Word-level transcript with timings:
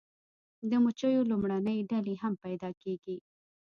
د 0.69 0.71
مچیو 0.83 1.29
لومړنۍ 1.31 1.77
ډلې 1.89 2.15
هم 2.21 2.33
پیدا 2.43 2.69
کیږي 2.81 3.17